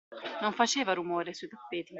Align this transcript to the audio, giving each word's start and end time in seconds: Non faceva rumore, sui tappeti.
Non 0.41 0.53
faceva 0.55 0.95
rumore, 0.95 1.35
sui 1.35 1.47
tappeti. 1.47 1.89